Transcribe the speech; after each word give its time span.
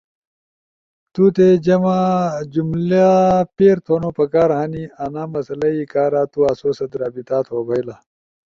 تو 1.13 1.23
تی 1.35 1.47
جملہ 2.53 3.07
پیر 3.55 3.77
تھونو 3.85 4.09
پکار 4.17 4.49
ہنی۔ 4.59 4.83
انا 5.03 5.23
مسئلہ 5.33 5.67
ئی 5.75 5.83
کارا 5.91 6.23
تو 6.31 6.39
آسو 6.49 6.69
ست 6.77 6.91
رابطہ 7.01 7.37
تھو 7.47 7.57
بئیلا۔ 7.67 7.95